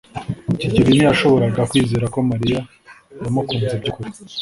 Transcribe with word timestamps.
Kigeri 0.59 0.89
ntiyashoboraga 0.91 1.61
kwizera 1.69 2.05
ko 2.13 2.19
Mariya 2.29 2.59
yamukunze 3.23 3.73
by'ukuri. 3.81 4.09